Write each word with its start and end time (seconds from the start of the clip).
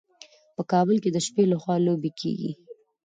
په 0.55 0.63
کابل 0.71 0.97
کې 1.03 1.09
د 1.13 1.17
شپې 1.25 1.43
لخوا 1.53 1.75
لوبې 1.85 2.11
کیږي. 2.19 2.51